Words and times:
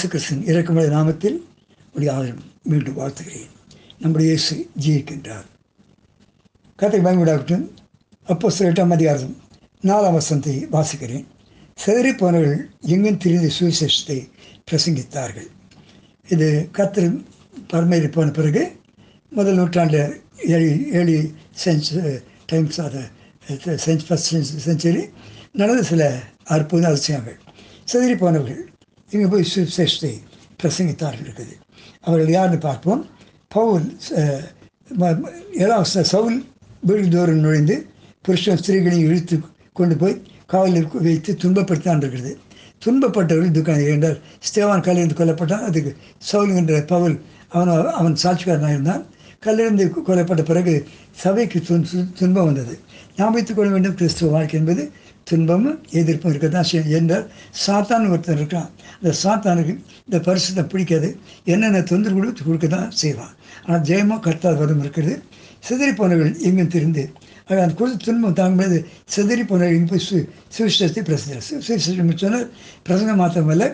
இயேசு 0.00 0.10
கிறிஸ்தன் 0.10 0.42
இறக்குமதி 0.50 0.90
நாமத்தில் 0.94 1.38
உடைய 1.94 2.10
ஆதரவு 2.12 2.42
மீண்டும் 2.70 2.98
வாழ்த்துகிறேன். 2.98 3.48
நம்முடைய 4.02 4.26
இயேசு 4.32 4.56
ஜீவிக்கின்றார் 4.82 5.48
கதை 6.80 6.98
பயன்படாகட்டும் 7.06 7.64
அப்போ 8.32 8.50
சில 8.56 8.68
எட்டாம் 8.70 8.94
அதிகாரம் 8.96 9.32
நாலாம் 9.88 10.16
வசனத்தை 10.18 10.54
வாசிக்கிறேன். 10.76 11.24
சிதறி 11.82 12.12
போனவர்கள் 12.20 12.62
எங்கும் 12.94 13.18
திரிந்து 13.24 13.50
சுவிசேஷத்தை 13.56 14.18
பிரசங்கித்தார்கள். 14.70 15.50
இது 16.28 16.48
கத்திர 16.78 17.10
பரமையில் 17.74 18.14
போன 18.18 18.36
பிறகு 18.38 18.64
முதல் 19.32 19.60
நூற்றாண்டில் 19.62 20.16
ஏழு 20.54 20.70
ஏழு 21.00 21.18
சென்ச் 21.64 21.92
டைம்ஸ் 22.54 22.80
அதை 22.86 23.04
சென்ச் 23.88 24.08
ஃபஸ்ட் 24.08 24.32
செஞ்சுரி 24.68 25.04
நடந்த 25.60 25.82
சில 25.92 26.12
அற்புத 26.54 26.86
அதிசயங்கள். 26.94 27.38
சிதறி 27.92 28.18
போனவர்கள் 28.24 28.64
இங்கே 29.10 29.26
போய் 29.26 29.50
சுவிசேஷத்தை 29.54 30.12
பிரசங்கித்தார்கள் 30.62 31.26
இருக்குது 31.26 31.54
அவர்கள் 32.00 32.32
யாருன்னு 32.32 32.58
பார்ப்போம் 32.58 33.02
பவுல் 33.48 33.86
ஏழாவது 35.58 36.04
சவுல் 36.04 36.38
வீடு 36.80 37.06
தோறும் 37.08 37.40
நுழைந்து 37.40 37.76
புருஷன் 38.24 38.60
ஸ்திரீகளையும் 38.62 39.06
இழுத்து 39.06 39.36
கொண்டு 39.72 39.96
போய் 39.96 40.16
காவலில் 40.46 40.88
வைத்து 41.02 41.32
துன்பப்படுத்தான் 41.42 42.00
இருக்கிறது 42.00 42.32
துன்பப்பட்டவர்கள் 42.84 43.54
துக்கம் 43.54 43.84
என்றால் 43.86 44.18
ஸ்தேவான் 44.48 44.84
கல்லிருந்து 44.84 45.16
கொல்லப்பட்டான் 45.18 45.64
அதுக்கு 45.64 45.92
சவுல் 46.18 46.56
என்ற 46.56 46.74
பவுல் 46.82 47.16
அவன் 47.48 47.70
அவன் 47.92 48.16
சாட்சிக்காரனாக 48.22 48.72
இருந்தான் 48.72 49.02
கல்லிருந்து 49.38 49.84
கொல்லப்பட்ட 50.08 50.42
பிறகு 50.42 50.74
சபைக்கு 51.22 51.58
துன் 51.68 51.86
துன்பம் 52.18 52.46
வந்தது 52.46 52.74
ஞாபகத்துக் 53.16 53.58
கொள்ள 53.58 53.70
வேண்டும் 53.70 53.94
கிறிஸ்துவ 53.94 54.30
வாழ்க்கை 54.30 54.56
என்பது 54.60 54.82
துன்பமும் 55.28 55.78
எதிர்ப்பும் 56.00 56.32
இருக்க 56.32 56.48
தான் 56.56 56.68
செய்யும். 56.70 56.92
என்றால் 56.98 57.26
சாத்தான் 57.64 58.08
ஒருத்தர் 58.12 58.38
இருக்கான் 58.40 58.68
அந்த 58.98 59.12
சாத்தானுக்கு 59.22 59.74
இந்த 60.06 60.18
பரிசுத்தை 60.28 60.64
பிடிக்காது. 60.72 61.08
என்னென்ன 61.52 61.82
தொந்தரவு 61.90 62.18
கொடுத்து 62.20 62.44
கொடுக்க 62.48 62.68
தான் 62.76 62.90
செய்வான். 63.02 63.34
ஆனால் 63.64 63.84
ஜெயமோ 63.90 64.18
கர்த்தா 64.26 64.52
வரும் 64.62 64.82
இருக்கிறது. 64.84 65.16
சிதறி 65.68 65.92
போனவர்கள் 66.00 66.34
எங்கும் 66.48 66.72
திருந்து 66.74 67.04
அந்த 67.50 67.74
கொடுத்த 67.78 68.04
துன்பம் 68.06 68.36
தாங்கும்போது 68.38 68.78
சிதறி 69.14 69.44
போனவர்கள் 69.50 69.76
இங்கே 69.76 69.90
போய் 69.92 70.02
சு 70.06 70.16
சுவிசேஷத்தை 70.54 71.02
பிரசனம் 71.08 71.44
சுவிசேஷம் 71.46 72.10
சொன்னால் 72.22 72.48
பிரசங்கம் 72.86 73.20
மாத்திரமல்ல 73.22 73.66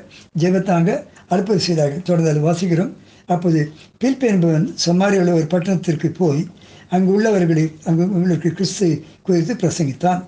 ஜெபத்தாங்க 0.42 0.90
அற்புத 1.34 1.58
செய்தார்கள். 1.66 2.04
தொடர்ந்து 2.08 2.44
வாசிக்கிறோம். 2.48 2.92
அப்போது 3.34 3.60
பில்பி 4.02 4.26
என்பவன் 4.32 4.66
சமாரியில் 4.84 5.36
ஒரு 5.38 5.46
பட்டணத்திற்கு 5.52 6.08
போய் 6.20 6.42
அங்கு 6.88 7.12
உள்ளவர்களை 7.12 7.72
அங்கு 7.84 8.04
உள்ளவருக்கு 8.04 8.50
கிறிஸ்து 8.52 9.04
குறித்து 9.22 9.54
பிரசங்கித்தான். 9.54 10.22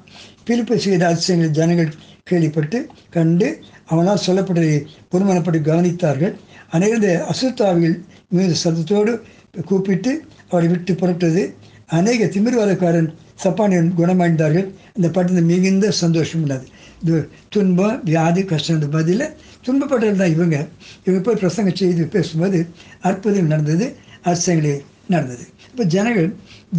பிலிப்பை 0.45 0.79
செய்த 0.79 1.07
அதிசயங்களை 1.07 1.53
ஜனங்கள் 1.53 1.95
கேள்விப்பட்டு 2.23 2.87
கண்டு 3.11 3.49
அவனால் 3.87 4.25
சொல்லப்பட்டதை 4.27 4.87
பொறுமனப்பட்டு 5.09 5.61
கவனித்தார்கள். 5.61 6.35
அநேக 6.71 7.27
அசுத்தாவியில் 7.33 7.99
மீது 8.29 8.55
சத்தத்தோடு 8.65 9.21
கூப்பிட்டு 9.65 10.25
அவரை 10.49 10.69
விட்டு 10.69 10.93
புறப்பட்டது. 10.93 11.55
அநேக 11.87 12.25
திமிர்வாதக்காரன் 12.25 13.15
சப்பானியன் 13.45 13.93
குணமடைந்தார்கள். 13.97 14.67
அந்த 14.95 15.09
பட்டணம் 15.09 15.45
மிகுந்த 15.45 15.91
சந்தோஷம் 15.91 16.43
உள்ளது. 16.43 16.67
இது 17.03 17.29
துன்பம் 17.49 18.03
வியாதி 18.05 18.45
கஷ்டம் 18.45 18.91
பதில் 18.91 19.35
துன்பப்பட்டவர்கள் 19.67 20.23
தான் 20.23 20.35
இவங்க. 20.37 20.67
இவங்க 21.05 21.21
போய் 21.23 21.35
பிரசங்கம் 21.35 21.75
செய்து 21.75 22.07
பேசும்போது 22.07 22.67
அற்புதம் 23.01 23.47
நடந்தது. 23.47 23.97
அரசங்களே 24.23 24.83
நடந்தது. 25.09 25.45
இப்போ 25.71 25.85
ஜனங்கள் 25.95 26.29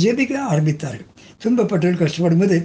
ஜெபிக்க 0.03 0.33
ஆரம்பித்தார்கள். 0.53 1.08
துன்பப்பட்டவர்கள் 1.44 2.02
கஷ்டப்படும் 2.03 2.42
போது 2.42 2.58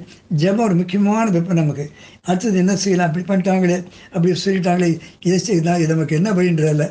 ஜெபம் 0.42 0.64
ஒரு 0.66 0.74
முக்கியமான 0.74 1.24
வெப்பம் 1.30 1.58
நமக்கு. 1.60 1.84
அடுத்தது 2.28 2.56
என்ன 2.62 2.74
செய்யலாம்? 2.77 3.08
அப்படி 3.08 3.24
பண்ணிட்டாங்களே 3.30 3.78
அப்படி 4.14 4.30
சொல்லிட்டாங்களே 4.44 4.88
இதை 5.27 5.38
செய்யலாம் 5.38 5.78
இது 5.83 5.90
நமக்கு 5.94 6.16
என்ன 6.16 6.30
வழின்றதில்ல. 6.38 6.86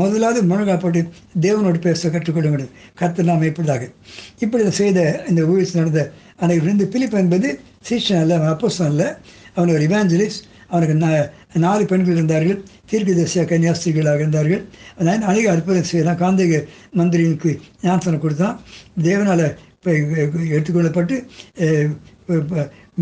முதலாவது 0.00 0.40
முழங்காப்பட்டு 0.50 1.02
தேவனோடு 1.40 1.80
பேச 1.86 2.10
கற்றுக்கொள்ள 2.10 2.48
வேண்டும் 2.48 2.74
கற்று 2.94 3.28
நாம் 3.30 3.48
எப்படிதாக 3.50 3.88
இப்படி 4.38 4.62
இதை 4.64 4.74
செய்த 4.82 5.00
இந்த 5.28 5.42
ஊழியர் 5.50 5.78
நடந்த 5.80 6.02
அன்றைக்கு 6.40 6.64
விருந்து 6.64 6.86
பிலிப் 6.94 7.18
என்பது 7.22 7.50
சீஷன் 7.88 8.20
அல்ல 8.22 8.38
அப்போசன் 8.52 8.90
அல்ல. 8.92 9.02
அவன் 9.54 9.74
ஒரு 9.74 9.84
இவாஞ்சலிஸ்ட் 9.88 10.42
அவனுக்கு 10.70 10.96
நாலு 11.64 11.84
பெண்கள் 11.90 12.16
இருந்தார்கள் 12.18 12.58
தீர்க்க 12.90 13.10
தரிசிய 13.18 13.44
கன்னியாஸ்திரிகளாக 13.52 14.22
இருந்தார்கள். 14.24 14.62
அதனால் 14.96 15.26
அநேக 15.30 15.46
அற்புதம் 15.54 15.88
செய்யலாம் 15.90 16.20
காந்திக 16.24 16.60
மந்திரிக்கு 16.98 17.52
ஞானத்தனம் 17.84 18.24
கொடுத்தான். 18.24 18.56
தேவனால் 19.06 19.46
எடுத்துக்கொள்ளப்பட்டு 20.56 21.16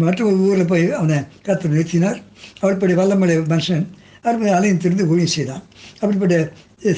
மற்ற 0.02 0.24
ஊரில் 0.46 0.70
போய் 0.72 0.84
அவனை 1.00 1.18
கற்று 1.46 1.66
நிறுத்தினார். 1.74 2.18
அவர்படி 2.62 2.94
வல்லமலை 3.00 3.36
மனுஷன் 3.52 3.84
அற்புத 4.28 4.50
அலையும் 4.56 4.80
திருந்து 4.82 5.04
ஊழியம் 5.12 5.34
செய்தான். 5.36 5.62
அப்படிப்பட்ட 6.00 6.36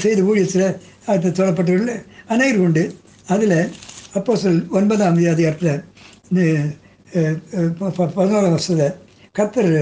செய்த 0.04 0.20
ஊழியத்தில் 0.28 0.68
அடுத்த 1.10 1.34
சொல்லப்பட்டவர்கள் 1.38 2.00
அநேகர் 2.34 2.62
உண்டு. 2.66 2.84
அதில் 3.34 3.58
அப்போ 4.18 4.32
சொல் 4.42 4.60
ஒன்பதாம் 4.78 5.18
அதிகாரத்தில் 5.34 5.74
பதினோராம் 8.16 8.54
வருஷத்தில் 8.54 8.94
கத்தர் 9.38 9.72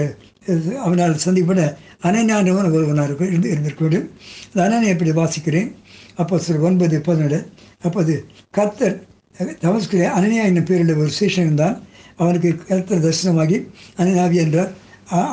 அவனால் 0.85 1.23
சந்திப்பட 1.25 1.61
அனநானவன் 2.09 2.71
ஒருவனாக 2.77 3.25
இருந்து 3.31 3.49
இருந்திருக்கோடு 3.55 3.99
அந்த 4.51 4.61
அனனை 4.67 4.89
எப்படி 4.95 5.13
வாசிக்கிறேன்? 5.21 5.69
அப்போ 6.21 6.39
சில 6.47 6.59
ஒன்பது 6.69 6.97
பதினேழு. 7.09 7.41
அப்போது 7.87 8.15
கத்தர் 8.59 8.97
தமஸ்கிலே 9.65 10.09
அனனியா 10.17 10.43
என்னும் 10.51 10.69
பேருள்ள 10.71 10.93
ஒரு 11.03 11.13
சேஷன் 11.21 11.47
இருந்தான் 11.49 11.77
அவனுக்கு 12.23 12.51
கர்த்தர் 12.71 13.05
தரிசனமாகி 13.05 13.57
அனனாவி 14.01 14.37
என்றார். 14.45 14.73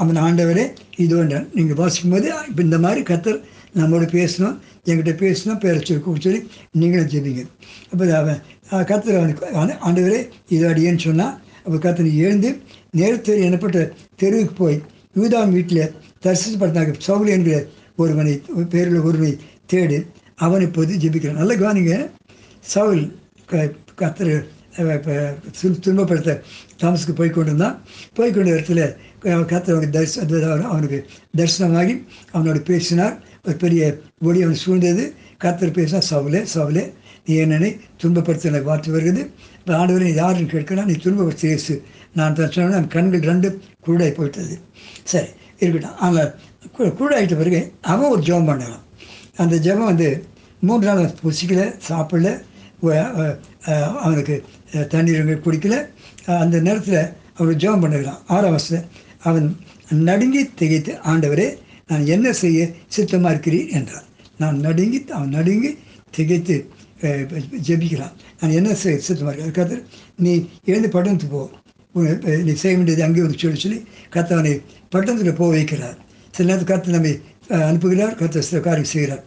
அவன் 0.02 0.22
ஆண்டவரே 0.28 0.66
இது 1.04 1.18
என்றான். 1.24 1.46
நீங்கள் 1.58 1.80
வாசிக்கும்போது 1.82 2.28
இப்போ 2.50 2.62
இந்த 2.68 2.78
மாதிரி 2.86 3.02
கர்த்தர் 3.10 3.40
நம்மளோட 3.80 4.06
பேசணும் 4.18 4.56
என்கிட்ட 4.88 5.14
பேசணும் 5.26 5.60
பேரை 5.64 5.80
சொல்லி 5.90 6.22
சொல்லி 6.26 6.40
நீங்களும் 6.82 7.12
ஜெபிங்க. 7.14 7.44
அப்போ 7.92 8.04
அவன் 8.22 8.40
கர்த்தர் 8.90 9.20
அவனுக்கு 9.20 9.78
ஆண்டவரே 9.88 10.22
இது 10.56 10.64
அடியேன்னு 10.72 11.06
சொன்னால் 11.08 11.36
அப்போ 11.66 11.78
கத்தனை 11.86 12.12
எழுந்து 12.26 12.50
நேரத்தில் 13.00 13.44
எனப்பட்ட 13.48 13.80
தெருவுக்கு 14.22 14.56
போய் 14.62 14.78
யூதாவின் 15.20 15.56
வீட்டில் 15.58 15.92
தரிசிப்படுத்தாங்க 16.26 16.94
சவுல் 17.08 17.34
என்கிற 17.36 17.58
ஒருவனை 18.02 18.34
பேரில் 18.74 19.06
ஒருவனை 19.08 19.34
தேடு 19.74 20.00
அவனை 20.46 20.66
இப்போது 20.68 20.94
ஜெபிக்கிறான். 21.04 21.40
நல்ல 21.42 21.56
கவனிங்க 21.62 21.96
சவுல் 22.74 23.04
க 23.52 23.70
கத்தர் 24.02 24.34
துன்பப்படுத்த 25.86 26.32
தாமஸுக்கு 26.82 27.14
போய் 27.20 27.34
கொண்டிருந்தான். 27.36 27.76
போய் 28.18 28.34
கொண்ட 28.36 28.50
இடத்துல 28.56 28.82
கத்தர் 29.52 29.76
அவனுக்கு 29.76 29.96
தரிசன 29.98 30.70
அவனுக்கு 30.74 31.00
தரிசனமாகி 31.40 31.96
அவனோட 32.36 32.60
பேசினார். 32.72 33.16
ஒரு 33.46 33.56
பெரிய 33.64 33.82
ஒளி 34.28 34.42
அவன் 34.46 34.64
சூழ்ந்தது. 34.64 35.06
கத்தர் 35.44 35.78
பேசினா 35.78 36.02
சவுலே 36.12 36.42
சவுலே 36.56 36.84
நீ 37.26 37.34
என்னனை 37.44 37.70
துன்பப்படுத்த 38.02 38.50
எனக்கு 38.52 38.70
வார்த்தை 38.70 38.92
வருகிறது. 38.94 39.24
இப்போ 39.60 39.74
ஆண்டவரை 39.80 40.14
யாருன்னு 40.22 40.54
கேட்கலாம். 40.54 40.88
நீ 40.92 40.96
துன்பப்படுத்த 41.04 41.76
நான் 42.20 42.36
தான் 42.38 42.54
சொன்னேன் 42.56 42.88
கண்கள் 42.96 43.28
ரெண்டு 43.32 43.50
குருடாய் 43.86 44.18
போயிட்டது 44.18 44.56
சரி 45.12 45.30
இருக்கட்டும். 45.62 45.98
ஆனால் 46.06 46.32
குருடாயிட்ட 47.00 47.36
பிறகு 47.42 47.62
அவன் 47.92 48.12
ஒரு 48.14 48.22
ஜெபம் 48.28 48.50
பண்ணலாம். 48.50 48.84
அந்த 49.44 49.56
ஜெபம் 49.66 49.92
வந்து 49.92 50.10
மூன்று 50.68 50.88
நாள் 50.90 51.18
புசிக்கல 51.26 51.62
சாப்பிடல 51.90 52.30
அவனுக்கு 54.06 54.36
தண்ணீர் 54.94 55.44
குடிக்கல. 55.46 55.76
அந்த 56.44 56.56
நேரத்தில் 56.68 57.02
அவர் 57.40 57.62
ஜெபம் 57.64 57.84
பண்ணுகிறான். 57.84 58.22
ஆறாம் 58.34 58.54
வருஷத்தில் 58.56 58.88
அவன் 59.30 59.48
நடுங்கி 60.10 60.42
திகைத்து 60.60 60.92
ஆண்டவரே 61.12 61.48
நான் 61.90 62.06
என்ன 62.16 62.28
செய்ய 62.44 62.60
சித்தமாக 62.96 63.34
இருக்கிறேன் 63.34 63.72
என்றான். 63.78 64.08
நான் 64.42 64.58
நடுங்கி 64.68 65.00
அவன் 65.18 65.36
நடுங்கி 65.38 65.72
திகைத்து 66.18 66.56
ஜெபிக்கிறான். 67.68 68.16
நான் 68.40 68.56
என்ன 68.60 68.74
செய்ய 68.82 69.00
சித்தமாக 69.08 69.34
இருக்கிறேன்? 69.34 69.58
கத்தர் 69.60 69.84
நீ 70.24 70.34
எழுந்து 70.72 70.90
பட்டணத்துக்கு 70.96 71.36
போ 71.36 71.44
நீ 72.48 72.54
செய்ய 72.64 72.74
வேண்டியது 72.78 73.04
அங்கே 73.08 73.24
வந்து 73.26 73.40
சொல்லி 73.42 73.60
சொல்லி 73.64 73.80
கத்தவனை 74.16 74.54
பட்டணத்தில் 74.94 75.40
போக 75.42 75.50
வைக்கிறார். 75.58 75.98
சில 76.36 76.48
நேரத்தில் 76.50 76.72
கத்து 76.72 76.96
நம்மை 76.96 77.14
அனுப்புகிறார் 77.70 78.16
கத்த 78.22 78.44
சில 78.50 78.60
காரியம் 78.68 78.92
செய்கிறார். 78.94 79.24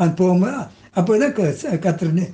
அது 0.00 0.10
போகும்போது 0.20 0.60
அப்போ 0.98 1.18
தான் 1.22 1.34
கத்தர்னு 1.86 2.24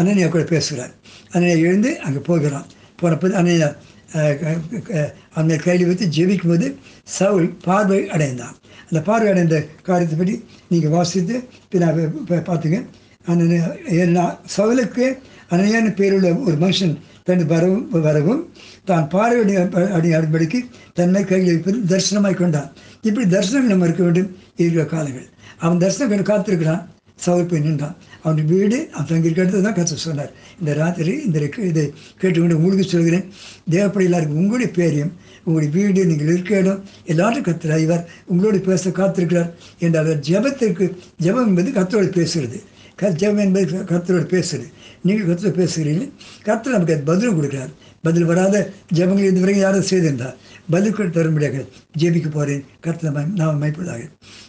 அனனியா 0.00 0.26
கூட 0.34 0.42
பேசுகிறார். 0.54 0.92
அனனியா 1.34 1.56
எழுந்து 1.68 1.90
அங்கே 2.06 2.20
போகிறான். 2.30 2.66
போனப்போது 3.00 3.34
அனனியா 3.40 3.68
அந்த 5.40 5.52
கையில் 5.64 5.88
வைத்து 5.88 6.06
ஜெபிக்கும் 6.16 6.52
போது 6.52 6.68
சவுல் 7.16 7.48
பார்வை 7.66 8.00
அடைந்தான். 8.14 8.54
அந்த 8.88 9.00
பார்வை 9.08 9.28
அடைந்த 9.32 9.56
காரியத்தை 9.88 10.16
பற்றி 10.20 10.34
நீங்கள் 10.72 10.94
வாசித்து 10.96 11.36
பார்த்துங்க. 12.48 12.78
ஏன்னா 14.02 14.24
சவுலுக்கு 14.56 15.06
அனையான 15.54 15.86
பேருள்ள 16.00 16.28
ஒரு 16.48 16.56
மனுஷன் 16.64 16.94
தன் 17.28 17.44
வரவும் 17.52 17.86
வரவும் 18.08 18.42
தான் 18.84 19.08
பார்வை 19.08 19.56
அடி 19.96 20.10
அடிப்படைக்கு 20.18 20.60
தன்னை 20.98 21.24
கையில் 21.24 21.50
வைப்பது 21.52 21.78
தரிசனமாய் 21.92 22.40
கொண்டான். 22.42 22.70
இப்படி 23.08 23.26
தரிசனம் 23.34 23.72
நம்ம 23.72 23.84
இருக்க 23.84 24.02
வேண்டும் 24.02 24.30
இருக்கிற 24.56 24.84
காலங்கள். 24.84 25.28
அவன் 25.64 25.82
தரிசனம் 25.84 26.10
கண்டு 26.12 26.26
காத்திருக்கிறான். 26.32 26.82
சவர்ப்பு 27.24 27.50
போய் 27.50 27.64
நின்றான். 27.64 27.96
அவன் 28.22 28.46
வீடு 28.52 28.76
அவன் 28.92 29.08
தங்கியிருக்க 29.08 29.42
இடத்துல 29.44 29.64
தான் 29.66 29.76
கற்று 29.78 29.96
சொன்னார். 30.04 30.30
இந்த 30.60 30.72
ராத்திரி 30.74 31.14
இந்த 31.26 31.38
இதை 31.70 31.84
கேட்டுக்கொண்டு 32.20 32.58
உங்களுக்கு 32.58 32.84
சொல்கிறேன். 32.84 33.26
தேவப்படி 33.74 34.06
எல்லாருக்கும் 34.08 34.40
உங்களுடைய 34.42 34.70
பேரையும் 34.78 35.12
உங்களுடைய 35.44 35.70
வீடு 35.76 36.06
நீங்கள் 36.10 36.30
இருக்க 36.32 36.58
இடம் 36.62 36.82
எல்லாரும் 37.12 37.46
கத்தர் 37.48 37.84
இவர் 37.84 38.08
உங்களோடு 38.26 38.58
பேச 38.68 38.90
காத்திருக்கிறார். 38.90 39.50
என்றால் 39.78 40.10
ஜெபத்திற்கு 40.28 40.86
ஜெபம் 41.26 41.48
என்பது 41.50 41.70
கத்தோடு 41.78 42.10
பேசுகிறது. 42.18 42.60
ஜெபம் 43.08 43.38
என்பது 43.38 43.78
கர்த்தரோட 43.78 44.24
பேசுது 44.36 44.66
நீங்கள் 45.02 45.26
கத்தரோடு 45.26 45.58
பேசுகிறீர்கள். 45.62 46.10
கர்த்தர் 46.42 46.72
நமக்கு 46.72 46.94
அது 46.94 47.02
பதிலும் 47.02 47.42
கொடுக்குறார். 47.42 47.70
பதில் 48.02 48.24
வராத 48.24 48.72
ஜெபங்கள் 48.94 49.30
இதுவரைக்கும் 49.30 49.64
யாரும் 49.64 49.82
செய்திருந்தார் 49.82 50.36
பதில் 50.70 50.96
தரும்படியாக 50.96 51.66
ஜெபிக்க 51.98 52.30
போகிறேன் 52.30 52.64
கத்தனை 52.86 53.26
நாம் 53.34 53.62
மைப்பதாக 53.62 54.08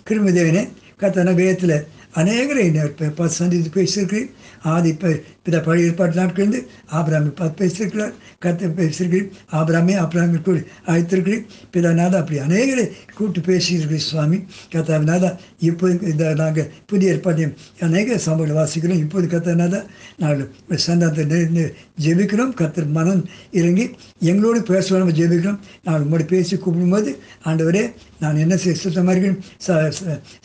கிருமி 0.09 0.31
தேவனே 0.31 0.69
கர்த்தன 0.99 1.33
வேகத்தில் 1.33 1.87
அநேகரை 2.19 2.65
பார்த்து 2.99 3.37
சந்தித்து 3.39 3.69
பேசியிருக்கிறேன். 3.77 4.29
ஆதி 4.71 4.89
இப்போ 4.93 5.09
பித 5.45 5.59
பழைய 5.65 5.89
ஏற்பாட்டு 5.89 6.15
நாட்களிலிருந்து 6.19 6.59
ஆபிராமி 6.97 7.29
பார்த்து 7.39 7.59
பேசியிருக்கிறார். 7.61 8.13
கத்தை 8.43 8.67
பேசியிருக்கிறேன். 8.79 9.29
ஆபிராமே 9.59 9.93
ஆபிராமி 10.03 10.39
கூட 10.47 10.57
அழைத்திருக்கிறேன் 10.91 11.45
பிதாநாதா 11.73 12.17
அப்படி 12.21 12.39
அநேகரை 12.47 12.85
கூப்பிட்டு 13.15 13.41
பேசியிருக்கிறேன் 13.49 14.05
சுவாமி. 14.09 14.39
கத்தாவினாதா 14.73 15.31
இப்போது 15.69 16.11
இந்த 16.11 16.33
நாங்கள் 16.41 16.69
புதிய 16.91 17.13
ஏற்பாட்டையும் 17.13 17.55
அநேக 17.87 18.19
சமூகங்களை 18.27 18.57
வாசிக்கிறோம். 18.61 19.01
இப்போது 19.05 19.27
கத்தனாதா 19.33 19.81
நாங்கள் 20.23 20.83
சந்தானத்தை 20.87 21.65
ஜெபிக்கிறோம். 22.05 22.53
கத்தர் 22.61 22.91
மனம் 22.99 23.23
இறங்கி 23.59 23.85
எங்களோடு 24.31 24.59
பேசுவோம் 24.71 25.17
ஜெபிக்கிறோம். 25.21 25.59
நாங்கள் 25.85 26.05
உங்களோட 26.05 26.25
பேசி 26.35 26.55
கூப்பிடும்போது 26.55 27.11
ஆண்டவரே 27.49 27.83
நான் 28.23 28.41
என்ன 28.43 28.55
செய்ய 28.63 28.75
சுத்தமாக 28.79 29.13
இருக்கேன்? 29.15 29.39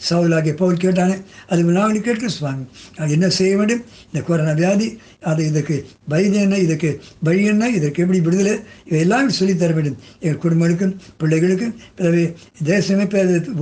சவுலாகிய 0.08 0.54
பவுல் 0.60 0.82
கேட்டானே 0.84 1.16
அது 1.56 1.64
வினாவளி 1.68 2.00
கேட்கும் 2.06 2.34
சுவாமி 2.36 2.64
நான் 2.96 3.12
என்ன 3.16 3.28
செய்ய 3.36 3.56
வேண்டும்? 3.56 3.82
இந்த 4.06 4.20
கொரோனா 4.26 4.52
வியாதி 4.60 4.88
அது 5.20 5.42
இதற்கு 5.50 5.76
வயது 6.08 6.38
என்ன? 6.44 6.58
இதற்கு 6.64 6.90
வழி 7.28 7.44
என்ன? 7.52 7.68
இதற்கு 7.78 8.02
எப்படி 8.02 8.20
விடுதலை? 8.20 8.54
இவையெல்லாம் 8.84 9.30
சொல்லித்தர 9.38 9.72
வேண்டும். 9.78 9.98
எங்கள் 10.20 10.42
குடும்பங்களுக்கும் 10.44 10.94
பிள்ளைகளுக்கும் 11.20 11.74
பிறகு 11.96 12.24
தேசமே 12.64 13.06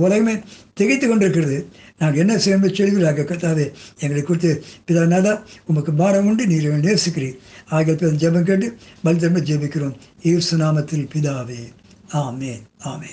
உலகமே 0.05 0.35
திகைத்து 0.73 1.07
கொண்டிருக்கிறது. 1.07 1.57
நாங்கள் 1.99 2.21
என்ன 2.23 2.35
செய்யணும் 2.35 2.75
சொல்கிறாங்க 2.77 3.23
கத்தாவே 3.31 3.67
எங்களை 3.99 4.23
குறித்து 4.23 4.51
பிதாநாதா 4.87 5.33
உமக்கு 5.65 5.93
பாரம் 5.93 6.27
உண்டு. 6.27 6.47
நீர் 6.47 6.67
நேசிக்கிறீர். 6.87 7.37
ஆகிய 7.69 7.95
பிறந்த 7.95 8.19
ஜெபம் 8.23 8.49
கேட்டு 8.49 8.69
பலத்தன்மை 9.05 9.41
ஜெபிக்கிறோம். 9.51 9.95
ஈர்சு 10.23 10.57
நாமத்தில் 10.63 11.09
பிதாவே. 11.15 11.61
ஆமே 12.13 12.53
ஆமே 12.91 13.11